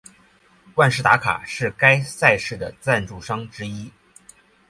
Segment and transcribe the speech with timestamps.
[0.73, 3.91] 万事达卡是该赛事的赞助商之一。